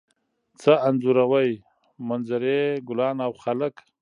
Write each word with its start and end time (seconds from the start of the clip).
څه 0.61 0.71
انځوروئ؟ 0.87 1.51
منظرې، 2.09 2.61
ګلان 2.87 3.17
او 3.25 3.31
خلک 3.43 3.75